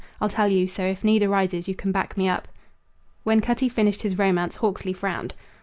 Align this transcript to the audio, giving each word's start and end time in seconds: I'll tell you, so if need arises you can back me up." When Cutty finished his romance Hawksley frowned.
I'll 0.19 0.29
tell 0.29 0.47
you, 0.47 0.67
so 0.67 0.83
if 0.83 1.03
need 1.03 1.21
arises 1.21 1.67
you 1.67 1.75
can 1.75 1.91
back 1.91 2.17
me 2.17 2.27
up." 2.27 2.47
When 3.23 3.39
Cutty 3.39 3.69
finished 3.69 4.01
his 4.01 4.17
romance 4.17 4.55
Hawksley 4.55 4.93
frowned. 4.93 5.35